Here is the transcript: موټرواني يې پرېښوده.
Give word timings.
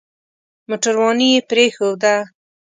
موټرواني 0.69 1.27
يې 1.33 1.39
پرېښوده. 1.49 2.15